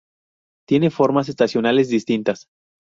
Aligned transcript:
Tiene 0.67 0.89
formas 0.89 1.29
estacionales 1.29 1.87
distintas. 1.87 2.47